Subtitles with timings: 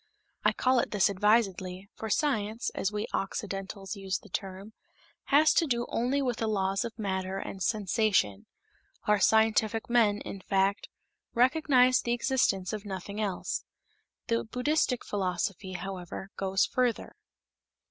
[0.43, 4.73] I call it this advisedly, for science, as we Occidentals use the term,
[5.25, 8.47] has to do only with the laws of matter and sensation;
[9.05, 10.89] our scientific men, in fact,
[11.35, 13.63] recognize the existence of nothing else.
[14.25, 17.13] The Buddhistic philosophy, however, goes further.